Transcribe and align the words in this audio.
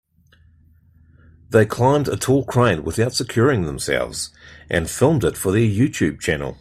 They 1.51 1.67
climbed 1.67 2.07
a 2.07 2.17
tall 2.17 2.43
crane 2.43 2.83
without 2.83 3.13
securing 3.13 3.65
themselves 3.67 4.31
and 4.67 4.89
filmed 4.89 5.23
it 5.23 5.37
for 5.37 5.51
their 5.51 5.61
YouTube 5.61 6.19
channel. 6.19 6.57